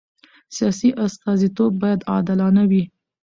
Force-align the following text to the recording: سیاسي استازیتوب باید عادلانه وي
سیاسي 0.55 0.89
استازیتوب 1.05 1.71
باید 1.81 2.01
عادلانه 2.11 2.63
وي 2.69 2.83